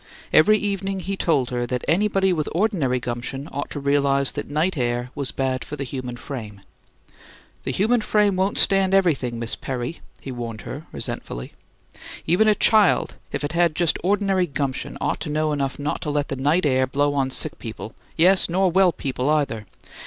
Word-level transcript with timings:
Every 0.33 0.57
evening 0.57 1.01
he 1.01 1.15
told 1.15 1.51
her 1.51 1.67
that 1.67 1.85
anybody 1.87 2.33
with 2.33 2.49
ordinary 2.55 2.99
gumption 2.99 3.47
ought 3.51 3.69
to 3.69 3.79
realize 3.79 4.31
that 4.31 4.49
night 4.49 4.75
air 4.75 5.11
was 5.13 5.29
bad 5.31 5.63
for 5.63 5.75
the 5.75 5.83
human 5.83 6.15
frame. 6.15 6.61
"The 7.65 7.71
human 7.71 8.01
frame 8.01 8.35
won't 8.35 8.57
stand 8.57 8.95
everything, 8.95 9.37
Miss 9.37 9.55
Perry," 9.55 9.99
he 10.19 10.31
warned 10.31 10.61
her, 10.61 10.87
resentfully. 10.91 11.53
"Even 12.25 12.47
a 12.47 12.55
child, 12.55 13.13
if 13.31 13.43
it 13.43 13.51
had 13.51 13.75
just 13.75 13.99
ordinary 14.03 14.47
gumption, 14.47 14.97
ought 14.99 15.19
to 15.19 15.29
know 15.29 15.51
enough 15.51 15.77
not 15.77 16.01
to 16.01 16.09
let 16.09 16.29
the 16.29 16.35
night 16.35 16.65
air 16.65 16.87
blow 16.87 17.13
on 17.13 17.29
sick 17.29 17.59
people 17.59 17.93
yes, 18.17 18.49
nor 18.49 18.71
well 18.71 18.91
people, 18.91 19.29
either! 19.29 19.67